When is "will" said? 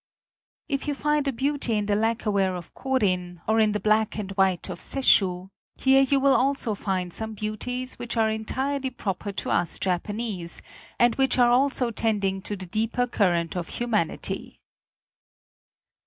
6.19-6.33